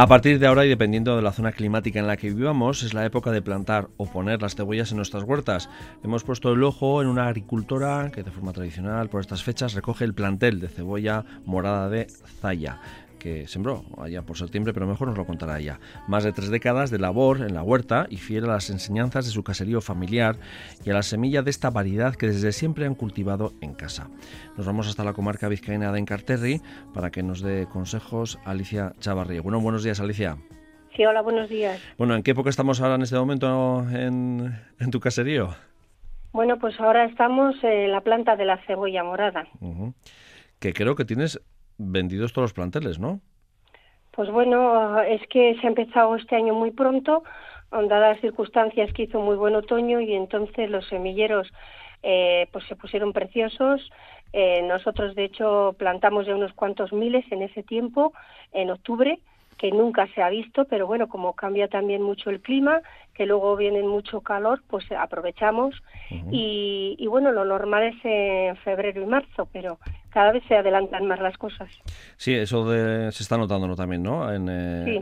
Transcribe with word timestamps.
A 0.00 0.06
partir 0.06 0.38
de 0.38 0.46
ahora 0.46 0.64
y 0.64 0.70
dependiendo 0.70 1.14
de 1.14 1.20
la 1.20 1.30
zona 1.30 1.52
climática 1.52 2.00
en 2.00 2.06
la 2.06 2.16
que 2.16 2.30
vivamos, 2.30 2.82
es 2.82 2.94
la 2.94 3.04
época 3.04 3.32
de 3.32 3.42
plantar 3.42 3.88
o 3.98 4.06
poner 4.06 4.40
las 4.40 4.54
cebollas 4.54 4.92
en 4.92 4.96
nuestras 4.96 5.24
huertas. 5.24 5.68
Hemos 6.02 6.24
puesto 6.24 6.54
el 6.54 6.64
ojo 6.64 7.02
en 7.02 7.08
una 7.08 7.26
agricultora 7.26 8.10
que 8.10 8.22
de 8.22 8.30
forma 8.30 8.54
tradicional 8.54 9.10
por 9.10 9.20
estas 9.20 9.42
fechas 9.42 9.74
recoge 9.74 10.06
el 10.06 10.14
plantel 10.14 10.58
de 10.58 10.68
cebolla 10.68 11.26
morada 11.44 11.90
de 11.90 12.06
Zaya 12.40 12.80
que 13.20 13.46
sembró 13.46 13.84
allá 13.98 14.22
por 14.22 14.36
septiembre, 14.36 14.72
pero 14.72 14.88
mejor 14.88 15.06
nos 15.06 15.16
lo 15.16 15.24
contará 15.24 15.60
ella. 15.60 15.78
Más 16.08 16.24
de 16.24 16.32
tres 16.32 16.50
décadas 16.50 16.90
de 16.90 16.98
labor 16.98 17.42
en 17.42 17.54
la 17.54 17.62
huerta 17.62 18.06
y 18.10 18.16
fiel 18.16 18.46
a 18.46 18.54
las 18.54 18.70
enseñanzas 18.70 19.26
de 19.26 19.30
su 19.30 19.44
caserío 19.44 19.80
familiar 19.80 20.36
y 20.84 20.90
a 20.90 20.94
la 20.94 21.04
semilla 21.04 21.42
de 21.42 21.50
esta 21.50 21.70
variedad 21.70 22.16
que 22.16 22.26
desde 22.26 22.50
siempre 22.50 22.86
han 22.86 22.96
cultivado 22.96 23.52
en 23.60 23.74
casa. 23.74 24.08
Nos 24.56 24.66
vamos 24.66 24.88
hasta 24.88 25.04
la 25.04 25.12
comarca 25.12 25.48
vizcaína 25.48 25.92
de 25.92 26.00
Encarterri 26.00 26.60
para 26.92 27.10
que 27.10 27.22
nos 27.22 27.42
dé 27.42 27.68
consejos 27.72 28.40
Alicia 28.44 28.94
Chavarría. 28.98 29.42
Bueno, 29.42 29.60
buenos 29.60 29.84
días, 29.84 30.00
Alicia. 30.00 30.36
Sí, 30.96 31.04
hola, 31.04 31.22
buenos 31.22 31.48
días. 31.48 31.80
Bueno, 31.98 32.14
¿en 32.16 32.22
qué 32.22 32.32
época 32.32 32.50
estamos 32.50 32.80
ahora 32.80 32.96
en 32.96 33.02
este 33.02 33.16
momento 33.16 33.86
en, 33.90 34.90
tu 34.90 34.98
caserío? 34.98 35.54
Bueno, 36.32 36.58
pues 36.58 36.78
ahora 36.80 37.04
estamos 37.04 37.54
en 37.62 37.92
la 37.92 38.00
planta 38.00 38.36
de 38.36 38.44
la 38.44 38.58
cebolla 38.66 39.04
morada. 39.04 39.46
Que 40.58 40.72
creo 40.72 40.96
que 40.96 41.04
tienes 41.04 41.40
vendidos 41.80 42.32
todos 42.32 42.44
los 42.44 42.52
planteles, 42.52 42.98
¿no? 42.98 43.20
Pues 44.12 44.30
bueno, 44.30 45.00
es 45.00 45.26
que 45.28 45.56
se 45.60 45.66
ha 45.66 45.70
empezado 45.70 46.14
este 46.16 46.36
año 46.36 46.54
muy 46.54 46.72
pronto, 46.72 47.22
dadas 47.70 48.14
las 48.14 48.20
circunstancias 48.20 48.92
que 48.92 49.04
hizo 49.04 49.20
muy 49.20 49.36
buen 49.36 49.54
otoño 49.54 50.00
y 50.00 50.14
entonces 50.14 50.68
los 50.68 50.86
semilleros 50.88 51.50
eh, 52.02 52.48
pues 52.52 52.64
se 52.66 52.76
pusieron 52.76 53.12
preciosos. 53.12 53.90
Eh, 54.32 54.62
nosotros, 54.62 55.14
de 55.14 55.24
hecho, 55.24 55.74
plantamos 55.78 56.26
ya 56.26 56.34
unos 56.34 56.52
cuantos 56.52 56.92
miles 56.92 57.24
en 57.30 57.42
ese 57.42 57.62
tiempo, 57.62 58.12
en 58.52 58.70
octubre, 58.70 59.20
que 59.58 59.70
nunca 59.70 60.06
se 60.14 60.22
ha 60.22 60.30
visto, 60.30 60.64
pero 60.64 60.86
bueno, 60.86 61.08
como 61.08 61.34
cambia 61.34 61.68
también 61.68 62.02
mucho 62.02 62.30
el 62.30 62.40
clima, 62.40 62.80
que 63.14 63.26
luego 63.26 63.56
viene 63.56 63.82
mucho 63.82 64.22
calor, 64.22 64.62
pues 64.68 64.90
aprovechamos. 64.92 65.74
y, 66.30 66.96
y, 66.98 67.06
bueno, 67.06 67.30
lo 67.32 67.44
normal 67.44 67.82
es 67.82 67.96
en 68.04 68.56
febrero 68.56 69.02
y 69.02 69.06
marzo, 69.06 69.48
pero 69.52 69.78
cada 70.10 70.32
vez 70.32 70.42
se 70.48 70.56
adelantan 70.56 71.06
más 71.06 71.20
las 71.20 71.36
cosas. 71.38 71.68
Sí, 72.16 72.34
eso 72.34 72.68
de, 72.68 73.10
se 73.12 73.22
está 73.22 73.38
notando 73.38 73.74
también, 73.74 74.02
¿no? 74.02 74.32
En, 74.32 74.48
eh, 74.50 74.84
sí. 74.84 75.00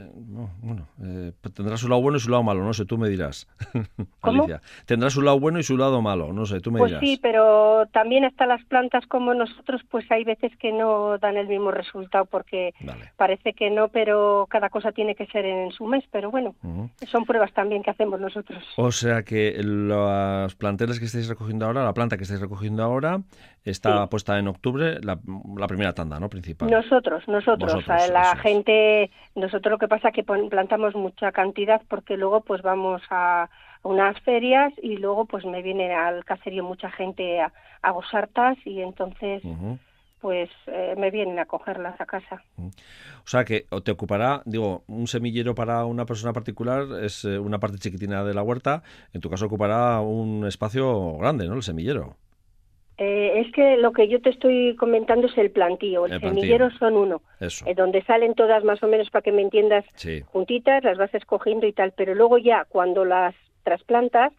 bueno, 0.60 0.88
eh, 1.02 1.32
tendrá 1.54 1.76
su 1.76 1.88
lado 1.88 2.00
bueno 2.00 2.18
y 2.18 2.20
su 2.20 2.30
lado 2.30 2.42
malo, 2.42 2.62
no 2.62 2.72
sé, 2.72 2.84
tú 2.84 2.98
me 2.98 3.08
dirás. 3.08 3.48
¿Cómo? 4.20 4.46
Tendrá 4.86 5.10
su 5.10 5.22
lado 5.22 5.40
bueno 5.40 5.58
y 5.58 5.62
su 5.62 5.76
lado 5.76 6.00
malo, 6.02 6.32
no 6.32 6.46
sé, 6.46 6.60
tú 6.60 6.70
me 6.70 6.78
pues 6.78 6.90
dirás. 6.90 7.00
Pues 7.00 7.10
sí, 7.10 7.18
pero 7.22 7.86
también 7.92 8.24
hasta 8.24 8.46
las 8.46 8.64
plantas 8.64 9.06
como 9.06 9.34
nosotros, 9.34 9.82
pues 9.90 10.10
hay 10.10 10.24
veces 10.24 10.52
que 10.58 10.72
no 10.72 11.18
dan 11.18 11.36
el 11.36 11.48
mismo 11.48 11.70
resultado 11.70 12.26
porque 12.26 12.74
parece 13.16 13.54
que 13.54 13.70
no, 13.70 13.88
pero 13.88 14.46
cada 14.48 14.68
cosa 14.68 14.92
tiene 14.92 15.14
que 15.14 15.26
ser 15.26 15.44
en 15.44 15.72
su 15.72 15.86
mes, 15.86 16.04
pero 16.10 16.30
bueno, 16.30 16.54
son 17.10 17.24
pruebas 17.24 17.52
también 17.52 17.82
que 17.82 17.90
hacemos 17.90 18.20
nosotros. 18.20 18.62
O 18.76 18.92
sea 18.92 19.22
que 19.22 19.56
los 19.62 20.54
planteles 20.56 20.98
que 20.98 21.06
estáis 21.06 21.28
recogiendo 21.28 21.66
ahora, 21.66 21.84
la 21.84 21.94
planta 21.94 22.16
que 22.16 22.24
estáis 22.24 22.40
recogiendo 22.40 22.82
ahora, 22.82 23.20
está 23.64 24.06
puesta 24.08 24.38
en 24.38 24.48
octubre 24.48 24.98
la, 25.02 25.16
primera 25.66 25.92
tanda, 25.92 26.18
¿no? 26.18 26.28
Principal. 26.28 26.70
Nosotros, 26.70 27.26
nosotros. 27.28 27.86
la 27.86 28.36
gente, 28.36 29.10
nosotros 29.34 29.72
lo 29.72 29.78
que 29.78 29.88
pasa 29.88 30.08
es 30.08 30.14
que 30.14 30.24
plantamos 30.24 30.94
mucha 30.94 31.32
cantidad 31.32 31.82
porque 31.88 32.16
luego 32.16 32.40
pues 32.40 32.62
vamos 32.62 33.02
a 33.10 33.48
unas 33.82 34.20
ferias 34.20 34.72
y 34.82 34.96
luego 34.96 35.24
pues 35.24 35.44
me 35.44 35.62
viene 35.62 35.94
al 35.94 36.24
caserío 36.24 36.64
mucha 36.64 36.90
gente 36.90 37.40
a, 37.40 37.52
a 37.82 37.90
gozartas 37.90 38.58
y 38.64 38.80
entonces 38.80 39.42
pues 40.20 40.50
eh, 40.66 40.94
me 40.96 41.10
vienen 41.10 41.38
a 41.38 41.46
cogerlas 41.46 42.00
a 42.00 42.06
casa. 42.06 42.42
O 42.56 43.26
sea 43.26 43.44
que 43.44 43.66
te 43.84 43.92
ocupará, 43.92 44.42
digo, 44.44 44.82
un 44.88 45.06
semillero 45.06 45.54
para 45.54 45.84
una 45.84 46.06
persona 46.06 46.32
particular 46.32 46.86
es 47.02 47.24
eh, 47.24 47.38
una 47.38 47.58
parte 47.58 47.78
chiquitina 47.78 48.24
de 48.24 48.34
la 48.34 48.42
huerta, 48.42 48.82
en 49.12 49.20
tu 49.20 49.30
caso 49.30 49.46
ocupará 49.46 50.00
un 50.00 50.44
espacio 50.46 51.16
grande, 51.18 51.46
¿no? 51.46 51.54
El 51.54 51.62
semillero. 51.62 52.16
Eh, 52.98 53.40
es 53.46 53.52
que 53.52 53.76
lo 53.76 53.92
que 53.92 54.08
yo 54.08 54.20
te 54.20 54.30
estoy 54.30 54.74
comentando 54.74 55.28
es 55.28 55.38
el 55.38 55.52
plantío, 55.52 56.06
el, 56.06 56.20
semillero 56.20 56.68
son 56.78 56.96
uno, 56.96 57.22
eh, 57.40 57.74
donde 57.76 58.02
salen 58.02 58.34
todas 58.34 58.64
más 58.64 58.82
o 58.82 58.88
menos 58.88 59.08
para 59.10 59.22
que 59.22 59.30
me 59.30 59.42
entiendas 59.42 59.84
juntitas, 60.26 60.82
las 60.82 60.98
vas 60.98 61.14
escogiendo 61.14 61.68
y 61.68 61.72
tal, 61.72 61.92
pero 61.92 62.16
luego 62.16 62.38
ya 62.38 62.66
cuando 62.68 63.04
las 63.04 63.36
trasplantas 63.62 64.32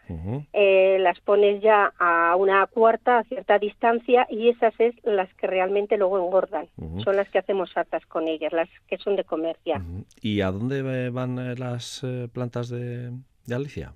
eh, 0.52 0.98
las 1.00 1.20
pones 1.22 1.62
ya 1.62 1.94
a 2.00 2.36
una 2.36 2.66
cuarta 2.68 3.20
a 3.20 3.24
cierta 3.24 3.60
distancia 3.60 4.28
y 4.30 4.50
esas 4.50 4.74
es 4.80 4.94
las 5.04 5.34
que 5.36 5.48
realmente 5.48 5.98
luego 5.98 6.18
engordan, 6.18 6.68
son 7.04 7.16
las 7.16 7.30
que 7.30 7.40
hacemos 7.40 7.72
hartas 7.78 8.06
con 8.08 8.28
ellas, 8.28 8.52
las 8.52 8.68
que 8.88 8.98
son 8.98 9.16
de 9.16 9.24
comercia. 9.24 9.82
¿Y 10.22 10.42
a 10.42 10.52
dónde 10.52 11.10
van 11.12 11.58
las 11.58 12.06
plantas 12.34 12.70
de 12.70 13.12
Alicia? 13.50 13.94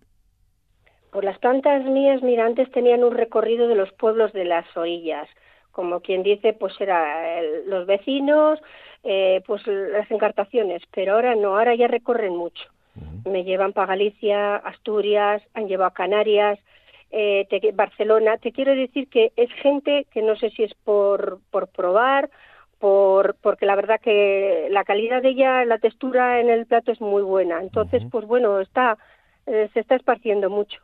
Pues 1.13 1.25
las 1.25 1.38
plantas 1.38 1.85
mías, 1.85 2.24
mira, 2.24 2.44
antes 2.44 2.72
tenían 2.72 3.03
un 3.03 3.13
recorrido 3.13 3.68
de 3.68 3.75
los 3.75 3.91
pueblos 3.94 4.34
de 4.34 4.46
las 4.46 4.66
orillas, 4.75 5.29
como 5.72 6.00
quien 6.00 6.24
dice, 6.24 6.53
pues 6.53 6.74
era 6.81 7.40
los 7.68 7.85
vecinos, 7.85 8.59
eh, 9.03 9.44
pues 9.46 9.66
las 9.68 10.09
encartaciones, 10.09 10.81
pero 10.91 11.13
ahora 11.13 11.35
no, 11.35 11.56
ahora 11.56 11.75
ya 11.75 11.88
recorren 11.88 12.35
mucho. 12.35 12.63
Me 13.25 13.44
llevan 13.44 13.73
para 13.73 13.88
Galicia, 13.88 14.56
Asturias, 14.56 15.44
han 15.53 15.68
llevado 15.68 15.90
a 15.90 15.94
Canarias, 15.94 16.59
eh, 17.12 17.47
Barcelona. 17.75 18.38
Te 18.38 18.52
quiero 18.52 18.75
decir 18.75 19.07
que 19.07 19.31
es 19.35 19.52
gente 19.53 20.07
que 20.12 20.23
no 20.23 20.35
sé 20.35 20.50
si 20.50 20.63
es 20.63 20.73
por, 20.84 21.40
por 21.52 21.68
probar, 21.68 22.31
por, 22.79 23.35
porque 23.35 23.68
la 23.68 23.75
verdad 23.75 24.02
que 24.02 24.68
la 24.72 24.84
calidad 24.84 25.22
de 25.22 25.29
ella, 25.29 25.63
la 25.63 25.78
textura 25.78 26.40
en 26.40 26.50
el 26.50 26.66
plato 26.66 26.91
es 26.91 27.02
muy 27.02 27.22
buena. 27.22 27.62
Entonces, 27.62 28.03
pues 28.12 28.25
bueno, 28.25 28.59
está, 28.59 28.97
eh, 29.46 29.69
se 29.73 29.79
está 29.79 29.96
esparciendo 29.96 30.50
mucho. 30.50 30.81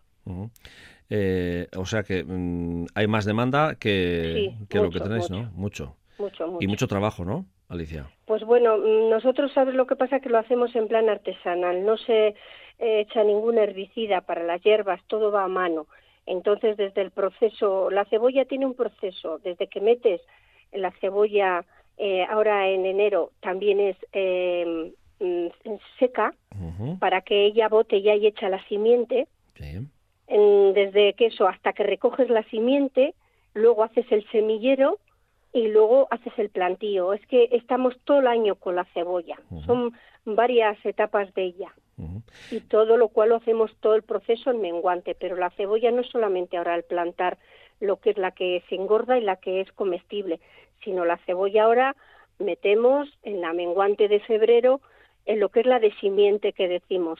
Eh, 1.09 1.67
o 1.75 1.85
sea 1.85 2.03
que 2.03 2.23
mm, 2.23 2.87
hay 2.93 3.07
más 3.07 3.25
demanda 3.25 3.75
que, 3.79 4.53
lo 4.71 4.89
que 4.91 4.99
tenéis, 4.99 5.29
¿no? 5.29 5.51
Mucho. 5.53 5.95
Mucho, 6.17 6.57
Y 6.59 6.67
mucho 6.67 6.87
trabajo, 6.87 7.23
¿no, 7.23 7.45
Alicia? 7.69 8.09
Pues 8.25 8.43
bueno, 8.43 8.77
mm, 8.77 9.09
nosotros, 9.09 9.51
¿sabes 9.53 9.73
lo 9.73 9.87
que 9.87 9.95
pasa? 9.95 10.19
Que 10.19 10.29
lo 10.29 10.37
hacemos 10.37 10.75
en 10.75 10.87
plan 10.87 11.09
artesanal. 11.09 11.85
No 11.85 11.97
se 11.97 12.35
echa 12.77 13.23
ningún 13.23 13.57
herbicida 13.57 14.21
para 14.21 14.43
las 14.43 14.61
hierbas, 14.61 15.01
todo 15.07 15.31
va 15.31 15.43
a 15.45 15.47
mano. 15.47 15.87
Entonces, 16.25 16.77
desde 16.77 17.01
el 17.01 17.11
proceso, 17.11 17.89
la 17.89 18.05
cebolla 18.05 18.45
tiene 18.45 18.65
un 18.65 18.75
proceso. 18.75 19.39
Desde 19.39 19.67
que 19.67 19.81
metes 19.81 20.21
la 20.71 20.91
cebolla 21.01 21.65
eh, 21.97 22.23
ahora 22.29 22.69
en 22.69 22.85
enero, 22.85 23.31
también 23.41 23.79
es 23.79 23.97
mm, 25.19 25.47
seca 25.97 26.33
para 26.99 27.21
que 27.21 27.45
ella 27.45 27.67
bote 27.67 28.01
ya 28.01 28.15
y 28.15 28.27
echa 28.27 28.47
la 28.49 28.63
simiente 28.67 29.27
desde 30.29 31.13
queso 31.13 31.47
hasta 31.47 31.73
que 31.73 31.83
recoges 31.83 32.29
la 32.29 32.43
simiente, 32.43 33.15
luego 33.53 33.83
haces 33.83 34.05
el 34.11 34.29
semillero 34.29 34.99
y 35.51 35.67
luego 35.67 36.07
haces 36.11 36.33
el 36.37 36.49
plantío. 36.49 37.13
Es 37.13 37.25
que 37.25 37.49
estamos 37.51 37.97
todo 38.03 38.19
el 38.19 38.27
año 38.27 38.55
con 38.55 38.75
la 38.75 38.85
cebolla. 38.93 39.39
Son 39.65 39.93
varias 40.25 40.77
etapas 40.85 41.33
de 41.33 41.43
ella. 41.43 41.73
Y 42.51 42.61
todo 42.61 42.95
lo 42.95 43.09
cual 43.09 43.29
lo 43.29 43.35
hacemos 43.37 43.75
todo 43.81 43.95
el 43.95 44.03
proceso 44.03 44.51
en 44.51 44.61
menguante. 44.61 45.15
Pero 45.15 45.35
la 45.35 45.49
cebolla 45.51 45.91
no 45.91 46.01
es 46.01 46.07
solamente 46.07 46.57
ahora 46.57 46.75
al 46.75 46.83
plantar 46.83 47.37
lo 47.79 47.97
que 47.97 48.11
es 48.11 48.17
la 48.17 48.31
que 48.31 48.63
se 48.69 48.75
engorda 48.75 49.17
y 49.17 49.21
la 49.21 49.37
que 49.37 49.61
es 49.61 49.71
comestible, 49.73 50.39
sino 50.83 51.05
la 51.05 51.17
cebolla 51.25 51.63
ahora 51.63 51.95
metemos 52.37 53.09
en 53.23 53.41
la 53.41 53.53
menguante 53.53 54.07
de 54.07 54.19
febrero 54.21 54.81
en 55.25 55.39
lo 55.39 55.49
que 55.49 55.59
es 55.61 55.65
la 55.65 55.79
de 55.79 55.93
simiente 55.99 56.53
que 56.53 56.67
decimos. 56.67 57.19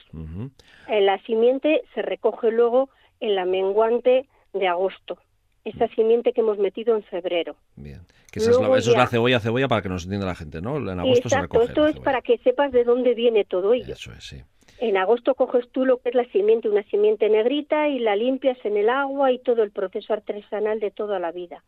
En 0.88 1.06
la 1.06 1.18
simiente 1.24 1.82
se 1.94 2.02
recoge 2.02 2.50
luego 2.50 2.88
en 3.20 3.34
la 3.34 3.44
menguante 3.44 4.26
de 4.52 4.66
agosto. 4.66 5.18
Esa 5.64 5.88
simiente 5.88 6.32
que 6.32 6.40
hemos 6.40 6.58
metido 6.58 6.96
en 6.96 7.02
febrero. 7.02 7.54
Bien. 7.76 8.00
eso 8.32 8.74
es 8.74 8.86
la 8.88 9.06
cebolla, 9.06 9.40
cebolla 9.40 9.68
para 9.68 9.82
que 9.82 9.90
nos 9.90 10.04
entienda 10.04 10.26
la 10.26 10.34
gente, 10.34 10.62
¿no? 10.62 10.78
En 10.78 10.98
agosto 10.98 11.28
se 11.28 11.40
recoge. 11.40 11.66
Esto 11.66 11.86
es 11.86 12.00
para 12.00 12.22
que 12.22 12.38
sepas 12.38 12.72
de 12.72 12.84
dónde 12.84 13.14
viene 13.14 13.44
todo 13.44 13.74
ello. 13.74 13.92
Eso 13.92 14.12
es, 14.12 14.24
sí. 14.24 14.42
En 14.80 14.96
agosto 14.96 15.34
coges 15.34 15.68
tú 15.70 15.84
lo 15.84 15.98
que 15.98 16.08
es 16.08 16.14
la 16.14 16.24
simiente, 16.32 16.68
una 16.68 16.82
simiente 16.84 17.28
negrita, 17.28 17.88
y 17.88 17.98
la 17.98 18.16
limpias 18.16 18.56
en 18.64 18.78
el 18.78 18.88
agua 18.88 19.30
y 19.30 19.38
todo 19.38 19.62
el 19.62 19.70
proceso 19.70 20.14
artesanal 20.14 20.80
de 20.80 20.90
toda 20.90 21.18
la 21.18 21.32
vida. 21.32 21.62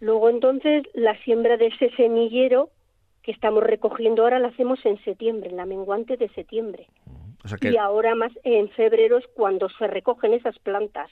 Luego 0.00 0.30
entonces 0.30 0.84
la 0.94 1.16
siembra 1.22 1.58
de 1.58 1.66
ese 1.66 1.90
semillero 1.90 2.70
que 3.22 3.30
estamos 3.30 3.62
recogiendo 3.62 4.22
ahora 4.22 4.38
la 4.38 4.48
hacemos 4.48 4.84
en 4.84 5.02
septiembre, 5.04 5.50
en 5.50 5.56
la 5.56 5.66
menguante 5.66 6.16
de 6.16 6.28
septiembre. 6.30 6.88
Y 7.60 7.76
ahora 7.76 8.14
más 8.14 8.32
en 8.44 8.68
febrero 8.70 9.18
es 9.18 9.26
cuando 9.34 9.68
se 9.68 9.86
recogen 9.86 10.32
esas 10.32 10.58
plantas 10.58 11.10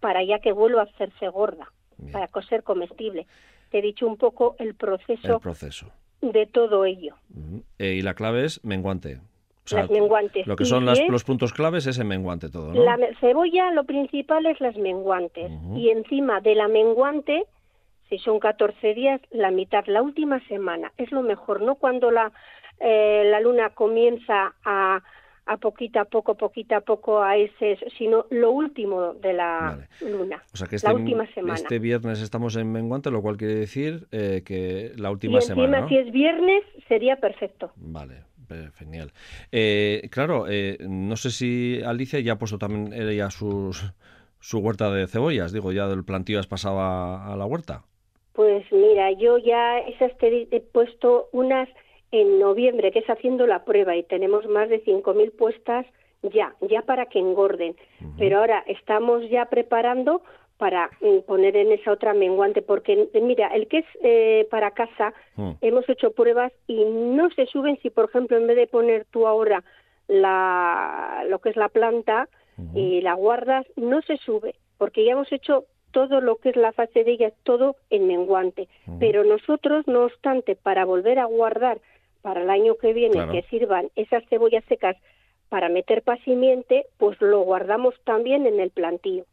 para 0.00 0.22
ya 0.24 0.38
que 0.38 0.52
vuelva 0.52 0.82
a 0.82 0.84
hacerse 0.84 1.28
gorda, 1.28 1.72
para 2.12 2.28
ser 2.48 2.62
comestible. 2.62 3.26
Te 3.70 3.78
he 3.78 3.82
dicho 3.82 4.06
un 4.06 4.16
poco 4.16 4.56
el 4.58 4.74
proceso, 4.74 5.40
proceso. 5.40 5.90
de 6.20 6.46
todo 6.46 6.84
ello. 6.84 7.16
Eh, 7.78 7.94
y 7.94 8.02
la 8.02 8.14
clave 8.14 8.44
es 8.44 8.64
menguante. 8.64 9.20
las 9.70 9.90
menguantes. 9.90 10.46
Lo 10.46 10.56
que 10.56 10.64
son 10.64 10.86
los 10.86 11.24
puntos 11.24 11.52
claves 11.52 11.86
es 11.86 11.98
el 11.98 12.06
menguante 12.06 12.48
todo, 12.48 12.72
¿no? 12.72 12.82
La 12.82 12.98
cebolla, 13.20 13.70
lo 13.72 13.84
principal 13.84 14.46
es 14.46 14.60
las 14.60 14.76
menguantes. 14.76 15.50
Y 15.76 15.90
encima 15.90 16.40
de 16.40 16.54
la 16.54 16.68
menguante, 16.68 17.44
si 18.08 18.18
son 18.18 18.40
14 18.40 18.94
días, 18.94 19.20
la 19.30 19.50
mitad, 19.50 19.84
la 19.86 20.02
última 20.02 20.40
semana. 20.48 20.92
Es 20.96 21.12
lo 21.12 21.22
mejor, 21.22 21.60
no 21.60 21.74
cuando 21.74 22.10
la 22.10 22.32
eh, 22.80 23.24
la 23.26 23.40
luna 23.40 23.70
comienza 23.70 24.54
a, 24.64 25.02
a 25.48 25.56
poquito 25.56 25.98
a 25.98 26.04
poco, 26.04 26.34
poquito 26.34 26.76
a 26.76 26.82
poco 26.82 27.22
a 27.22 27.36
ese, 27.36 27.78
sino 27.96 28.26
lo 28.30 28.50
último 28.52 29.14
de 29.14 29.32
la 29.32 29.88
luna, 30.02 30.42
o 30.52 30.56
sea 30.56 30.66
que 30.66 30.76
este, 30.76 30.86
la 30.86 30.94
última 30.94 31.26
semana. 31.32 31.54
Este 31.54 31.78
viernes 31.78 32.20
estamos 32.20 32.54
en 32.56 32.70
menguante, 32.70 33.10
lo 33.10 33.22
cual 33.22 33.38
quiere 33.38 33.54
decir 33.54 34.06
eh, 34.12 34.42
que 34.44 34.92
la 34.96 35.10
última 35.10 35.34
y 35.34 35.36
encima, 35.36 35.64
semana. 35.64 35.88
si 35.88 35.96
es 35.96 36.12
viernes, 36.12 36.64
sería 36.86 37.16
perfecto. 37.16 37.72
Vale, 37.76 38.24
genial. 38.74 39.12
Eh, 39.50 40.08
claro, 40.12 40.44
eh, 40.48 40.76
no 40.86 41.16
sé 41.16 41.30
si 41.30 41.80
Alicia 41.82 42.20
ya 42.20 42.34
ha 42.34 42.38
puesto 42.38 42.58
también 42.58 42.92
ella 42.92 43.30
sus, 43.30 43.90
su 44.40 44.58
huerta 44.58 44.90
de 44.90 45.06
cebollas, 45.06 45.52
digo, 45.52 45.72
ya 45.72 45.88
del 45.88 46.04
plantío 46.04 46.38
has 46.38 46.46
pasado 46.46 46.80
a, 46.80 47.34
la 47.38 47.46
huerta. 47.46 47.84
Pues 48.34 48.70
mira, 48.70 49.12
yo 49.12 49.38
ya 49.38 49.78
esas 49.78 50.12
he 50.20 50.60
puesto 50.60 51.28
unas 51.32 51.70
en 52.10 52.38
noviembre, 52.38 52.90
que 52.92 53.00
es 53.00 53.10
haciendo 53.10 53.46
la 53.46 53.64
prueba, 53.64 53.96
y 53.96 54.02
tenemos 54.02 54.46
más 54.46 54.68
de 54.68 54.82
5.000 54.84 55.32
puestas 55.32 55.86
ya, 56.22 56.54
ya 56.62 56.82
para 56.82 57.06
que 57.06 57.18
engorden. 57.18 57.76
Pero 58.18 58.38
ahora 58.38 58.64
estamos 58.66 59.28
ya 59.30 59.46
preparando 59.46 60.22
para 60.56 60.90
mm, 61.00 61.20
poner 61.26 61.56
en 61.56 61.72
esa 61.72 61.92
otra 61.92 62.14
menguante, 62.14 62.62
porque 62.62 63.08
mira, 63.22 63.48
el 63.48 63.68
que 63.68 63.78
es 63.78 63.86
eh, 64.02 64.46
para 64.50 64.72
casa, 64.72 65.14
mm. 65.36 65.52
hemos 65.60 65.88
hecho 65.88 66.10
pruebas 66.10 66.52
y 66.66 66.84
no 66.84 67.30
se 67.30 67.46
suben 67.46 67.78
si, 67.80 67.90
por 67.90 68.06
ejemplo, 68.06 68.36
en 68.36 68.46
vez 68.46 68.56
de 68.56 68.66
poner 68.66 69.06
tú 69.10 69.26
ahora 69.26 69.62
la, 70.08 71.24
lo 71.28 71.38
que 71.38 71.50
es 71.50 71.56
la 71.56 71.68
planta 71.68 72.28
y 72.74 73.00
la 73.02 73.14
guardas, 73.14 73.64
no 73.76 74.02
se 74.02 74.16
sube, 74.16 74.56
porque 74.78 75.04
ya 75.04 75.12
hemos 75.12 75.30
hecho 75.30 75.66
todo 75.92 76.20
lo 76.20 76.36
que 76.36 76.48
es 76.48 76.56
la 76.56 76.72
fase 76.72 77.04
de 77.04 77.12
ella, 77.12 77.32
todo 77.44 77.76
en 77.88 78.08
menguante. 78.08 78.66
Pero 78.98 79.22
nosotros, 79.22 79.86
no 79.86 80.04
obstante, 80.06 80.56
para 80.56 80.84
volver 80.84 81.20
a 81.20 81.26
guardar 81.26 81.80
para 82.22 82.42
el 82.42 82.50
año 82.50 82.76
que 82.76 82.92
viene 82.92 83.30
que 83.30 83.42
sirvan 83.48 83.90
esas 83.96 84.24
cebollas 84.28 84.64
secas 84.64 84.96
para 85.48 85.68
meter 85.68 86.02
pasimiente, 86.02 86.86
pues 86.98 87.20
lo 87.20 87.40
guardamos 87.40 87.94
también 88.04 88.46
en 88.46 88.60
el 88.60 88.70
plantío. 88.70 89.24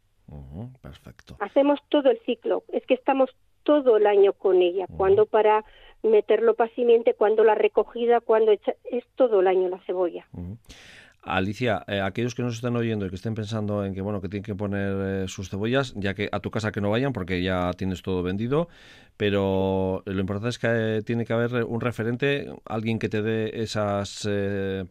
perfecto. 0.81 1.35
Hacemos 1.39 1.79
todo 1.89 2.09
el 2.09 2.19
ciclo. 2.25 2.63
Es 2.71 2.85
que 2.85 2.93
estamos 2.93 3.29
todo 3.63 3.97
el 3.97 4.07
año 4.07 4.33
con 4.33 4.61
ella. 4.61 4.85
Cuando 4.95 5.25
para 5.25 5.65
meterlo 6.03 6.53
pasimiente, 6.53 7.15
cuando 7.15 7.43
la 7.43 7.55
recogida, 7.55 8.21
cuando 8.21 8.51
es 8.51 9.03
todo 9.15 9.41
el 9.41 9.47
año 9.47 9.67
la 9.69 9.79
cebolla. 9.79 10.25
Alicia, 11.25 11.83
eh, 11.87 12.01
aquellos 12.01 12.35
que 12.35 12.43
nos 12.43 12.55
están 12.55 12.75
oyendo 12.75 13.05
y 13.05 13.09
que 13.09 13.15
estén 13.15 13.33
pensando 13.33 13.83
en 13.83 13.95
que 13.95 14.01
bueno 14.01 14.21
que 14.21 14.29
tienen 14.29 14.43
que 14.43 14.53
poner 14.53 15.23
eh, 15.23 15.27
sus 15.27 15.49
cebollas, 15.49 15.93
ya 15.95 16.13
que 16.13 16.29
a 16.31 16.39
tu 16.39 16.51
casa 16.51 16.71
que 16.71 16.81
no 16.81 16.91
vayan 16.91 17.13
porque 17.13 17.41
ya 17.41 17.71
tienes 17.73 18.03
todo 18.03 18.21
vendido, 18.21 18.67
pero 19.17 20.03
lo 20.05 20.19
importante 20.19 20.49
es 20.49 20.59
que 20.59 20.67
eh, 20.69 21.01
tiene 21.01 21.25
que 21.25 21.33
haber 21.33 21.63
un 21.63 21.81
referente, 21.81 22.47
alguien 22.65 22.99
que 22.99 23.09
te 23.09 23.23
dé 23.23 23.61
esas 23.61 24.29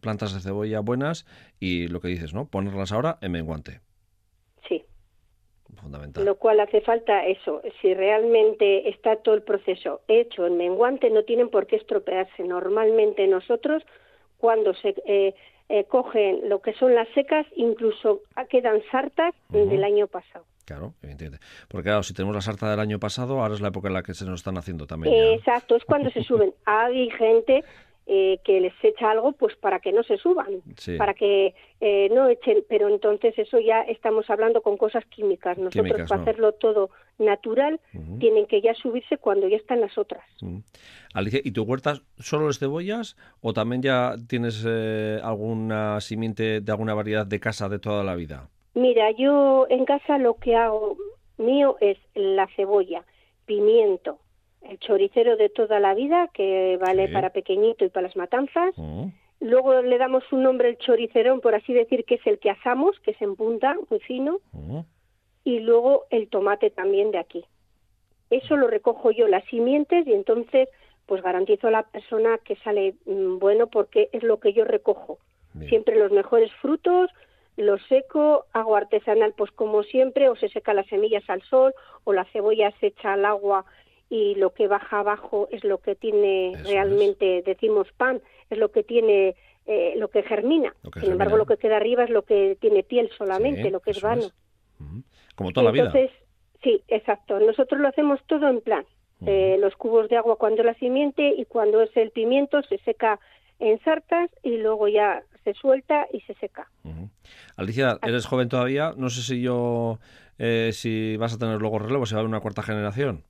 plantas 0.01 0.35
de 0.35 0.41
cebolla 0.41 0.81
buenas 0.81 1.25
y 1.61 1.87
lo 1.89 2.01
que 2.01 2.09
dices, 2.09 2.35
¿no? 2.35 2.49
Ponerlas 2.49 2.91
ahora 2.91 3.19
en 3.21 3.33
menguante. 3.33 3.81
Sí. 4.69 4.85
Fundamental. 5.81 6.25
Lo 6.25 6.37
cual 6.37 6.61
hace 6.61 6.81
falta 6.81 7.25
eso. 7.27 7.63
Si 7.81 7.95
realmente 7.95 8.89
está 8.89 9.17
todo 9.17 9.35
el 9.35 9.43
proceso 9.43 10.01
hecho 10.09 10.47
en 10.47 10.57
menguante, 10.57 11.11
no 11.11 11.23
tienen 11.23 11.49
por 11.49 11.67
qué 11.67 11.77
estropearse. 11.77 12.43
Normalmente 12.45 13.27
nosotros 13.29 13.85
cuando 14.39 14.75
se 14.75 14.95
eh, 15.69 15.85
cogen 15.85 16.49
lo 16.49 16.61
que 16.61 16.75
son 16.75 16.95
las 16.95 17.09
secas, 17.15 17.47
incluso 17.57 18.21
quedan 18.51 18.83
sartas 18.91 19.35
del 19.51 19.83
año 19.85 20.07
pasado. 20.07 20.45
Claro, 20.65 20.95
evidentemente. 21.03 21.45
Porque 21.69 21.85
claro, 21.85 22.03
si 22.03 22.15
tenemos 22.15 22.35
la 22.35 22.41
sarta 22.41 22.71
del 22.71 22.81
año 22.81 22.99
pasado, 22.99 23.41
ahora 23.41 23.55
es 23.55 23.61
la 23.61 23.69
época 23.69 23.89
en 23.89 23.95
la 23.95 24.03
que 24.03 24.15
se 24.15 24.25
nos 24.25 24.41
están 24.41 24.57
haciendo 24.57 24.87
también. 24.87 25.35
Exacto, 25.35 25.77
es 25.77 25.85
cuando 25.85 26.11
se 26.11 26.23
suben. 26.23 26.55
Hay 26.65 27.11
gente 27.11 27.65
eh, 28.07 28.39
que 28.45 28.61
les 28.61 28.75
echa 28.83 29.11
algo 29.11 29.33
pues 29.33 29.57
para 29.57 29.81
que 29.81 29.91
no 29.91 30.03
se 30.03 30.19
suban, 30.19 30.63
para 30.99 31.15
que 31.15 31.55
eh, 31.81 32.11
no 32.13 32.29
echen, 32.29 32.63
pero 32.69 32.89
entonces 32.89 33.33
eso 33.39 33.59
ya 33.59 33.81
estamos 33.81 34.29
hablando 34.29 34.61
con 34.61 34.77
cosas 34.77 35.07
químicas. 35.07 35.57
Nosotros 35.57 36.03
para 36.09 36.21
hacerlo 36.21 36.53
todo 36.53 36.91
natural 37.19 37.81
tienen 38.21 38.47
que 38.47 38.61
ya 38.61 38.75
subirse 38.75 39.17
cuando 39.17 39.49
ya 39.49 39.57
están 39.57 39.81
las 39.81 39.97
otras. 39.97 40.23
Alicia, 41.15 41.41
¿y 41.43 41.53
tu 41.53 41.63
huerta 41.63 42.03
solo 42.19 42.51
es 42.51 42.59
cebollas 42.59 43.17
o 43.41 43.55
también 43.55 43.81
ya 43.81 44.17
tienes 44.29 44.65
eh, 44.69 45.19
alguna 45.23 46.01
simiente 46.03 46.61
de 46.61 46.73
alguna 46.73 46.93
variedad 46.93 47.27
de 47.27 47.41
casa 47.41 47.69
de 47.71 47.79
toda 47.79 48.05
la 48.05 48.17
vida? 48.17 48.51
Mira, 48.75 49.13
yo 49.13 49.67
en 49.71 49.87
casa 49.87 50.19
lo 50.19 50.35
que 50.35 50.57
hago 50.57 50.99
mío 51.39 51.77
es 51.81 51.97
la 52.15 52.49
cebolla, 52.57 53.05
pimiento, 53.47 54.19
el 54.69 54.79
choricero 54.79 55.37
de 55.37 55.49
toda 55.49 55.81
la 55.81 55.95
vida, 55.95 56.29
que 56.33 56.79
vale 56.81 57.09
para 57.09 57.31
pequeñito 57.31 57.85
y 57.85 57.91
para 57.91 58.09
las 58.09 58.17
matanzas. 58.17 58.75
Mm. 58.77 59.09
Luego 59.41 59.83
le 59.83 59.99
damos 59.99 60.25
un 60.33 60.43
nombre 60.43 60.69
el 60.71 60.79
choricerón, 60.79 61.41
por 61.41 61.55
así 61.55 61.73
decir, 61.73 62.05
que 62.05 62.17
es 62.17 62.27
el 62.27 62.39
que 62.39 62.51
asamos, 62.51 62.99
que 63.01 63.15
se 63.15 63.25
en 63.25 63.37
punta, 63.37 63.77
muy 63.91 64.01
fino. 64.01 64.39
Mm. 64.53 64.81
Y 65.45 65.61
luego 65.61 66.05
el 66.11 66.29
tomate 66.29 66.71
también 66.71 67.11
de 67.11 67.19
aquí. 67.19 67.45
Eso 68.31 68.57
lo 68.57 68.69
recojo 68.69 69.11
yo, 69.11 69.29
las 69.29 69.45
simientes, 69.45 70.07
y 70.07 70.13
entonces 70.13 70.69
pues 71.07 71.23
garantizo 71.23 71.69
a 71.69 71.71
la 71.71 71.83
persona 71.83 72.39
que 72.39 72.57
sale 72.57 72.95
mm, 73.05 73.39
bueno 73.39 73.67
porque 73.67 74.09
es 74.13 74.23
lo 74.23 74.41
que 74.41 74.53
yo 74.53 74.65
recojo. 74.65 75.19
Siempre 75.69 75.97
los 75.97 76.11
mejores 76.11 76.51
frutos, 76.55 77.11
lo 77.57 77.79
seco, 77.79 78.47
hago 78.53 78.75
artesanal 78.75 79.35
pues 79.37 79.53
como 79.53 79.85
siempre, 79.85 80.29
o 80.29 80.35
se 80.35 80.49
seca 80.49 80.75
las 80.75 80.87
semillas 80.87 81.23
al 81.31 81.43
sol, 81.43 81.73
o 82.03 82.13
la 82.13 82.25
cebolla 82.33 82.73
se 82.81 82.89
echa 82.89 83.13
al 83.13 83.25
agua 83.25 83.65
y 84.09 84.35
lo 84.37 84.51
que 84.51 84.69
baja 84.69 85.01
abajo 85.01 85.49
es 85.51 85.65
lo 85.65 85.79
que 85.79 85.95
tiene 85.95 86.53
realmente, 86.65 87.43
decimos 87.45 87.89
pan, 87.97 88.21
es 88.51 88.59
lo 88.59 88.71
que 88.71 88.83
tiene, 88.83 89.35
eh, 89.67 89.95
lo 89.97 90.09
que 90.09 90.23
germina. 90.23 90.75
Sin 91.01 91.13
embargo, 91.13 91.37
lo 91.37 91.47
que 91.47 91.57
queda 91.57 91.77
arriba 91.77 92.05
es 92.05 92.11
lo 92.11 92.23
que 92.23 92.57
tiene 92.61 92.83
piel 92.83 93.11
solamente, 93.17 93.71
lo 93.71 93.81
que 93.81 93.93
es 93.93 94.01
vano. 94.01 94.31
Como 95.35 95.53
toda 95.53 95.65
la 95.65 95.71
vida. 95.71 95.93
Sí, 96.63 96.83
exacto. 96.89 97.39
Nosotros 97.41 97.81
lo 97.81 97.89
hacemos 97.89 98.21
todo 98.27 98.49
en 98.49 98.61
plan. 98.61 98.85
Eh, 99.27 99.57
los 99.59 99.75
cubos 99.77 100.09
de 100.11 100.17
agua 100.17 100.37
cuando 100.37 100.63
la 100.63 100.75
simiente 100.75 101.35
y 101.37 101.47
cuando 101.47 101.81
es 101.81 101.97
el 101.97 102.11
pimiento 102.11 102.63
se 102.63 102.77
seca 102.79 103.19
en 103.59 103.81
sartas 103.83 104.29
y 104.43 104.59
luego 104.59 104.89
ya 104.89 105.23
se 105.45 105.55
suelta 105.55 106.07
y 106.13 106.21
se 106.23 106.35
seca. 106.35 106.69
Alicia, 107.57 107.99
eres 108.03 108.27
joven 108.27 108.49
todavía. 108.49 108.93
No 108.97 109.09
sé 109.09 109.23
si 109.23 109.41
yo, 109.41 109.99
eh, 110.39 110.71
si 110.73 111.17
vas 111.17 111.35
a 111.35 111.39
tener 111.39 111.59
luego 111.59 111.79
relevo, 111.79 112.07
si 112.07 112.15
va 112.15 112.19
a 112.19 112.21
haber 112.21 112.29
una 112.29 112.41
cuarta 112.41 112.63
generación. 112.63 113.25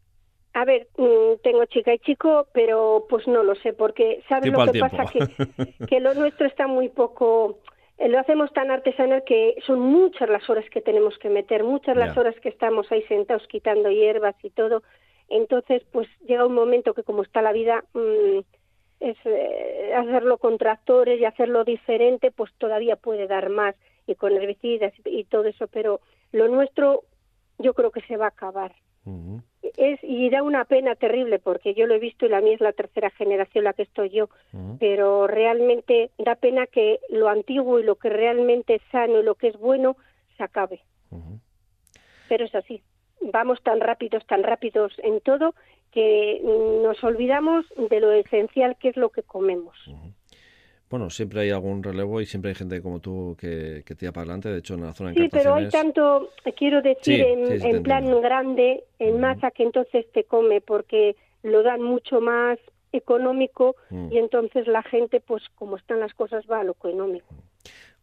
A 0.54 0.64
ver, 0.64 0.86
mm, 0.96 1.42
tengo 1.42 1.64
chica 1.64 1.92
y 1.92 1.98
chico, 1.98 2.46
pero 2.52 3.06
pues 3.08 3.26
no 3.26 3.42
lo 3.42 3.56
sé, 3.56 3.72
porque 3.72 4.22
¿sabes 4.28 4.52
lo 4.52 4.70
que 4.70 4.78
pasa? 4.78 5.04
Que, 5.06 5.18
que 5.88 5.98
lo 5.98 6.14
nuestro 6.14 6.46
está 6.46 6.68
muy 6.68 6.88
poco, 6.88 7.58
eh, 7.98 8.08
lo 8.08 8.20
hacemos 8.20 8.52
tan 8.52 8.70
artesanal 8.70 9.24
que 9.24 9.56
son 9.66 9.80
muchas 9.80 10.28
las 10.28 10.48
horas 10.48 10.64
que 10.70 10.80
tenemos 10.80 11.18
que 11.18 11.28
meter, 11.28 11.64
muchas 11.64 11.96
las 11.96 12.16
horas 12.16 12.36
que 12.40 12.48
estamos 12.48 12.90
ahí 12.92 13.02
sentados 13.02 13.44
quitando 13.48 13.90
hierbas 13.90 14.36
y 14.44 14.50
todo. 14.50 14.84
Entonces, 15.28 15.82
pues 15.90 16.06
llega 16.24 16.46
un 16.46 16.54
momento 16.54 16.94
que 16.94 17.02
como 17.02 17.22
está 17.22 17.42
la 17.42 17.52
vida, 17.52 17.82
mm, 17.92 18.38
es 19.00 19.16
eh, 19.24 19.92
hacerlo 19.96 20.38
con 20.38 20.56
tractores 20.56 21.20
y 21.20 21.24
hacerlo 21.24 21.64
diferente, 21.64 22.30
pues 22.30 22.52
todavía 22.58 22.94
puede 22.94 23.26
dar 23.26 23.48
más 23.48 23.74
y 24.06 24.14
con 24.14 24.32
herbicidas 24.34 24.92
y 25.04 25.24
todo 25.24 25.46
eso, 25.46 25.66
pero 25.66 26.00
lo 26.30 26.46
nuestro 26.46 27.02
yo 27.58 27.74
creo 27.74 27.90
que 27.90 28.02
se 28.02 28.16
va 28.16 28.26
a 28.26 28.28
acabar 28.28 28.72
es 29.76 29.98
y 30.02 30.30
da 30.30 30.42
una 30.42 30.64
pena 30.64 30.94
terrible 30.94 31.38
porque 31.38 31.74
yo 31.74 31.86
lo 31.86 31.94
he 31.94 31.98
visto 31.98 32.26
y 32.26 32.28
la 32.28 32.40
mía 32.40 32.54
es 32.54 32.60
la 32.60 32.72
tercera 32.72 33.10
generación 33.10 33.64
la 33.64 33.72
que 33.72 33.82
estoy 33.82 34.10
yo, 34.10 34.28
pero 34.78 35.26
realmente 35.26 36.10
da 36.18 36.34
pena 36.36 36.66
que 36.66 37.00
lo 37.08 37.28
antiguo 37.28 37.80
y 37.80 37.84
lo 37.84 37.96
que 37.96 38.10
realmente 38.10 38.76
es 38.76 38.82
sano 38.90 39.20
y 39.20 39.22
lo 39.22 39.34
que 39.34 39.48
es 39.48 39.58
bueno 39.58 39.96
se 40.36 40.44
acabe. 40.44 40.80
Pero 42.28 42.44
es 42.44 42.54
así. 42.54 42.82
Vamos 43.20 43.62
tan 43.62 43.80
rápidos, 43.80 44.26
tan 44.26 44.42
rápidos 44.42 44.92
en 44.98 45.20
todo 45.20 45.54
que 45.92 46.40
nos 46.42 47.02
olvidamos 47.04 47.64
de 47.88 48.00
lo 48.00 48.12
esencial 48.12 48.76
que 48.76 48.88
es 48.88 48.96
lo 48.96 49.10
que 49.10 49.22
comemos 49.22 49.76
bueno, 50.90 51.10
siempre 51.10 51.40
hay 51.40 51.50
algún 51.50 51.82
relevo 51.82 52.20
y 52.20 52.26
siempre 52.26 52.50
hay 52.50 52.54
gente 52.54 52.80
como 52.82 53.00
tú 53.00 53.36
que, 53.38 53.82
que 53.84 53.94
tira 53.94 54.12
para 54.12 54.22
adelante. 54.22 54.50
De 54.50 54.58
hecho, 54.58 54.74
en 54.74 54.82
la 54.82 54.92
zona 54.92 55.12
Sí, 55.14 55.28
pero 55.30 55.54
hay 55.54 55.68
tanto, 55.68 56.30
quiero 56.56 56.82
decir, 56.82 57.20
en, 57.20 57.82
plan 57.82 58.20
grande, 58.20 58.84
en 58.98 59.20
masa, 59.20 59.50
que 59.50 59.62
entonces 59.62 60.06
te 60.12 60.24
come 60.24 60.60
porque 60.60 61.16
lo 61.42 61.62
dan 61.62 61.82
mucho 61.82 62.20
más 62.20 62.58
económico 62.92 63.76
mm. 63.90 64.12
y 64.12 64.18
entonces 64.18 64.66
la 64.68 64.82
gente, 64.82 65.20
pues 65.20 65.42
como 65.56 65.76
están 65.76 66.00
las 66.00 66.14
cosas, 66.14 66.44
va 66.50 66.60
a 66.60 66.64
lo 66.64 66.72
económico. 66.72 67.26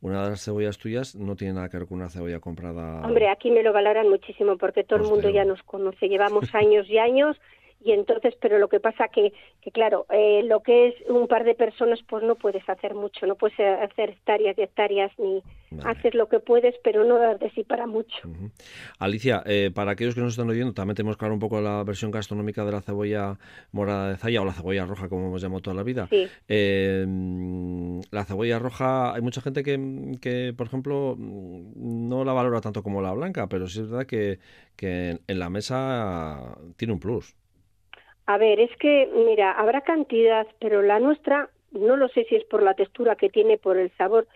Una 0.02 0.24
de 0.24 0.32
las 0.32 0.44
cebollas 0.44 0.80
tuyas 0.80 1.16
no 1.16 1.36
tiene 1.36 1.54
nada 1.54 1.70
que 1.70 1.78
ver 1.78 1.88
con 1.88 2.00
una 2.00 2.10
cebolla 2.10 2.40
comprada. 2.40 3.06
Hombre, 3.06 3.30
aquí 3.30 3.52
me 3.52 3.62
lo 3.62 3.72
valoran 3.72 4.10
muchísimo 4.10 4.58
porque 4.58 4.84
todo 4.84 4.98
el 4.98 5.06
mundo 5.06 5.30
ya 5.30 5.46
nos 5.46 5.62
conoce. 5.62 6.10
Llevamos 6.10 6.54
años 6.56 6.90
y 6.90 6.98
años 6.98 7.38
y 7.84 7.92
entonces 7.92 8.36
pero 8.40 8.60
lo 8.60 8.70
que 8.70 8.80
pasa 8.80 9.08
que 9.08 9.34
que 9.62 9.72
claro 9.72 10.06
eh, 10.12 10.44
lo 10.44 10.62
que 10.62 10.90
es 10.90 10.96
un 11.10 11.28
par 11.28 11.44
de 11.44 11.56
personas 11.56 12.00
pues 12.08 12.24
no 12.24 12.36
puedes 12.36 12.68
hacer 12.70 12.96
mucho 12.96 13.26
no 13.26 13.36
puedes 13.36 13.60
hacer 13.60 14.10
hectáreas 14.12 14.58
y 14.58 14.62
hectáreas 14.62 15.12
ni 15.18 15.42
haces 15.84 16.14
lo 16.14 16.28
que 16.28 16.40
puedes 16.40 16.76
pero 16.84 17.04
no 17.04 17.18
das 17.18 17.40
de 17.40 17.50
sí 17.52 17.64
para 17.64 17.88
mucho. 17.88 18.30
Alicia 19.00 19.42
eh, 19.46 19.72
para 19.74 19.92
aquellos 19.92 20.16
que 20.16 20.22
nos 20.22 20.34
están 20.34 20.50
oyendo 20.50 20.74
también 20.74 20.96
tenemos 20.96 21.18
que 21.18 21.26
hablar 21.26 21.34
un 21.34 21.40
poco 21.40 21.58
de 21.58 21.64
la 21.64 21.84
versión 21.84 22.12
gastronómica 22.12 22.66
de 22.66 22.72
la 22.72 22.82
cebolla 22.82 23.38
morada 23.72 24.10
de 24.10 24.18
Zaya 24.18 24.42
o 24.42 24.46
la 24.46 24.54
cebolla 24.54 24.86
roja 24.86 25.10
como 25.10 25.28
hemos 25.28 25.42
llamado 25.42 25.62
toda 25.62 25.76
la 25.76 25.84
vida. 25.84 26.08
Sí. 26.10 26.28
eh, 26.48 27.06
la 28.12 28.26
cebolla 28.26 28.60
roja 28.60 29.14
hay 29.14 29.22
mucha 29.22 29.42
gente 29.42 29.64
que, 29.64 30.18
que 30.22 30.54
por 30.56 30.68
ejemplo 30.68 31.16
no 31.18 32.24
la 32.26 32.34
valora 32.34 32.62
tanto 32.62 32.84
como 32.84 33.02
la 33.02 33.14
blanca 33.14 33.48
pero 33.48 33.68
sí 33.68 33.80
es 33.80 33.90
verdad 33.90 34.06
que, 34.06 34.40
que 34.76 35.20
en 35.26 35.40
la 35.40 35.50
mesa 35.50 36.58
tiene 36.76 36.94
un 36.94 37.00
plus 37.00 37.36
a 38.34 38.38
ver, 38.38 38.60
es 38.60 38.76
que, 38.78 39.10
mira, 39.14 39.52
habrá 39.52 39.82
cantidad, 39.82 40.48
pero 40.60 40.82
la 40.82 41.00
nuestra, 41.00 41.50
no 41.72 41.98
lo 41.98 42.08
sé 42.10 42.26
si 42.26 42.36
es 42.36 42.44
por 42.46 42.64
la 42.64 42.74
textura 42.74 43.16
que 43.16 43.30
tiene, 43.30 43.58
por 43.58 43.78
el 43.78 43.92
sabor, 43.98 44.28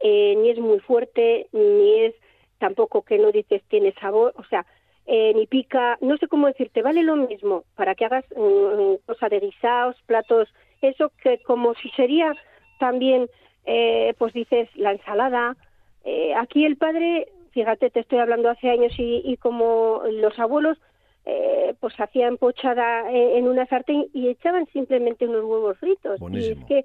eh, 0.00 0.34
ni 0.36 0.50
es 0.50 0.58
muy 0.58 0.80
fuerte, 0.80 1.48
ni 1.52 2.00
es 2.00 2.14
tampoco 2.58 3.02
que 3.02 3.18
no 3.18 3.32
dices 3.32 3.62
tiene 3.68 3.92
sabor, 4.00 4.32
o 4.36 4.44
sea, 4.44 4.64
eh, 5.06 5.32
ni 5.34 5.46
pica, 5.46 5.98
no 6.00 6.16
sé 6.16 6.28
cómo 6.28 6.46
decirte, 6.46 6.80
vale 6.80 7.02
lo 7.02 7.16
mismo 7.16 7.64
para 7.76 7.94
que 7.94 8.06
hagas 8.06 8.24
um, 8.36 8.96
cosa 9.06 9.28
de 9.28 9.40
guisados, 9.40 9.96
platos, 10.06 10.48
eso 10.80 11.12
que 11.22 11.38
como 11.42 11.74
si 11.74 11.90
sería 11.90 12.32
también, 12.78 13.28
eh, 13.66 14.14
pues 14.18 14.32
dices, 14.32 14.68
la 14.74 14.92
ensalada. 14.92 15.56
Eh, 16.04 16.34
aquí 16.34 16.64
el 16.64 16.76
padre, 16.76 17.28
fíjate, 17.52 17.90
te 17.90 18.00
estoy 18.00 18.18
hablando 18.18 18.48
hace 18.48 18.70
años 18.70 18.92
y, 18.98 19.22
y 19.24 19.36
como 19.36 20.02
los 20.10 20.38
abuelos, 20.38 20.78
eh, 21.26 21.74
pues 21.80 21.94
hacían 21.98 22.36
pochada 22.36 23.10
eh, 23.10 23.38
en 23.38 23.48
una 23.48 23.66
sartén 23.66 24.06
y 24.12 24.28
echaban 24.28 24.66
simplemente 24.72 25.26
unos 25.26 25.44
huevos 25.44 25.78
fritos. 25.78 26.18
Buenísimo. 26.20 26.56
Y 26.56 26.62
es 26.62 26.66
que 26.66 26.78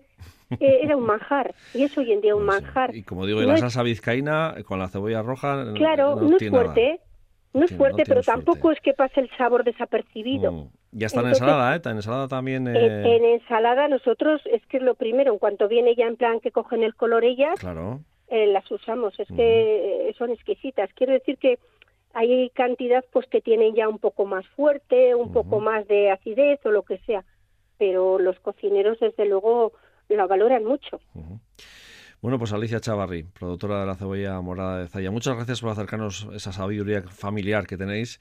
eh, 0.65 0.79
era 0.83 0.95
un 0.97 1.03
manjar, 1.05 1.53
y 1.73 1.83
es 1.83 1.97
hoy 1.97 2.11
en 2.11 2.21
día 2.21 2.35
un 2.35 2.45
manjar. 2.45 2.95
Y 2.95 3.03
como 3.03 3.25
digo, 3.25 3.39
y 3.39 3.43
No 3.43 3.49
la 3.49 3.55
es- 3.55 3.59
salsa 3.61 3.83
vizcaína 3.83 4.55
con 4.65 4.79
la 4.79 4.87
cebolla 4.87 5.21
roja. 5.21 5.73
Claro, 5.75 6.15
no, 6.15 6.35
es 6.37 6.51
nada. 6.51 6.63
fuerte, 6.63 6.99
no, 7.53 7.65
es 7.65 7.75
fuerte, 7.75 8.01
no 8.03 8.05
pero 8.07 8.23
suerte. 8.23 8.43
tampoco 8.45 8.71
es 8.71 8.79
que 8.81 8.93
pase 8.93 9.19
el 9.19 9.29
sabor 9.37 9.63
desapercibido. 9.63 10.51
Mm. 10.51 10.69
Ya 10.91 11.05
está 11.07 11.19
en 11.21 11.27
ensalada, 11.27 11.75
¿eh? 11.75 11.81
En 11.85 11.91
ensalada 11.97 12.27
también. 12.27 12.67
En, 12.67 12.75
eh, 12.75 13.15
en 13.17 13.25
ensalada 13.25 13.87
nosotros 13.89 14.41
es 14.51 14.65
que 14.67 14.77
es 14.77 14.83
lo 14.83 14.95
primero, 14.95 15.31
en 15.33 15.37
cuanto 15.39 15.67
viene 15.67 15.93
ya 15.95 16.07
en 16.07 16.15
plan 16.15 16.39
que 16.39 16.49
cogen 16.51 16.81
el 16.81 16.95
color 16.95 17.23
ellas, 17.25 17.59
Claro. 17.59 17.99
eh, 18.29 18.47
las 18.47 18.69
usamos, 18.71 19.19
es 19.19 19.27
que 19.27 20.09
eh, 20.09 20.13
son 20.17 20.31
exquisitas. 20.31 20.89
Quiero 20.95 21.13
decir 21.13 21.37
que 21.37 21.59
hay 22.13 22.49
cantidad 22.51 23.03
pues 23.11 23.27
que 23.27 23.41
tienen 23.41 23.75
ya 23.75 23.87
un 23.87 23.99
poco 23.99 24.25
más 24.25 24.47
fuerte, 24.49 25.15
un 25.15 25.31
poco 25.31 25.59
más 25.59 25.87
de 25.87 26.11
acidez 26.11 26.59
o 26.65 26.71
lo 26.71 26.83
que 26.83 26.97
sea, 26.99 27.23
pero 27.77 28.19
los 28.19 28.39
cocineros 28.39 28.99
desde 28.99 29.25
luego 29.25 29.73
la 30.09 30.25
valoran 30.25 30.65
mucho. 30.65 30.99
Bueno, 32.21 32.37
pues 32.37 32.51
Alicia 32.51 32.79
Chavarri, 32.79 33.23
productora 33.23 33.81
de 33.81 33.85
la 33.85 33.95
cebolla 33.95 34.41
morada 34.41 34.79
de 34.79 34.87
Zaya. 34.87 35.11
Muchas 35.11 35.35
gracias 35.35 35.61
por 35.61 35.69
acercarnos 35.69 36.27
esa 36.33 36.51
sabiduría 36.51 37.03
familiar 37.03 37.65
que 37.65 37.77
tenéis. 37.77 38.19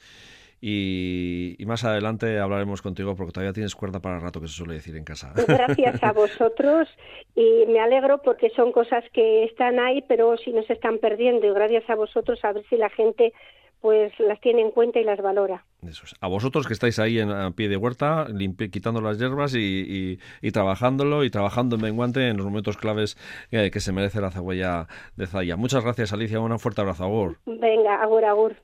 Y, 0.61 1.55
y 1.57 1.67
más 1.67 1.85
adelante 1.85 2.41
hablaremos 2.41 2.83
contigo 2.83 3.15
porque 3.15 3.33
todavía 3.33 3.53
tienes 3.53 3.77
cuerda 3.77 4.01
para 4.01 4.17
el 4.17 4.23
rato, 4.23 4.41
que 4.41 4.49
se 4.49 4.55
suele 4.55 4.75
decir 4.75 4.97
en 4.97 5.05
casa. 5.05 5.33
Gracias 5.47 6.03
a 6.03 6.13
vosotros 6.13 6.89
y 7.37 7.65
me 7.69 7.79
alegro 7.81 8.23
porque 8.23 8.51
son 8.51 8.73
cosas 8.73 9.05
que 9.13 9.45
están 9.45 9.79
ahí, 9.79 10.05
pero 10.09 10.37
si 10.37 10.53
no 10.53 10.63
se 10.65 10.73
están 10.73 10.99
perdiendo 10.99 11.47
y 11.47 11.53
gracias 11.53 11.89
a 11.89 11.95
vosotros 11.95 12.45
a 12.45 12.53
ver 12.53 12.65
si 12.69 12.77
la 12.77 12.91
gente 12.91 13.33
pues 13.81 14.13
las 14.19 14.41
tiene 14.41 14.63
en 14.63 14.71
cuenta 14.71 14.99
y 15.01 15.05
las 15.05 15.21
valora. 15.21 15.65
Eso 15.87 16.05
es. 16.05 16.15
A 16.21 16.27
vosotros 16.29 16.67
que 16.67 16.73
estáis 16.73 16.99
ahí 16.99 17.19
en 17.21 17.31
a 17.31 17.51
pie 17.53 17.69
de 17.69 17.77
huerta, 17.77 18.27
limpi- 18.29 18.71
quitando 18.71 19.01
las 19.01 19.19
hierbas 19.19 19.55
y, 19.55 19.59
y- 19.61 20.19
y 20.47 20.51
trabajándolo 20.51 21.23
y 21.25 21.31
trabajando 21.31 21.77
en 21.77 21.83
menguante 21.83 22.29
en 22.29 22.37
los 22.37 22.47
momentos 22.47 22.77
claves 22.77 23.17
eh, 23.51 23.71
que 23.71 23.81
se 23.81 23.93
merece 23.93 24.21
la 24.21 24.31
cebolla 24.31 24.89
de 25.17 25.27
Zaya. 25.27 25.57
Muchas 25.57 25.85
gracias, 25.85 26.13
Alicia. 26.13 26.41
Un 26.41 26.59
fuerte 26.59 26.81
abrazo. 26.81 27.05
Agur. 27.05 27.39
Venga, 27.47 28.03
agur, 28.03 28.25
agur. 28.25 28.57